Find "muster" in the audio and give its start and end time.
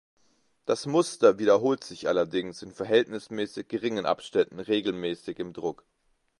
0.87-1.37